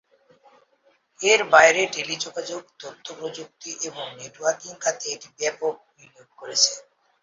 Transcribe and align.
এর 1.19 1.41
বাইরে 1.53 1.81
টেলিযোগাযোগ, 1.95 2.61
তথ্য 2.79 3.05
প্রযুক্তি 3.19 3.71
এবং 3.87 4.05
নেটওয়ার্কিং 4.19 4.71
খাতে 4.83 5.05
এটি 5.09 5.27
ব্যাপক 5.39 5.73
বিনিয়োগ 5.89 6.29
করেছে। 6.37 6.71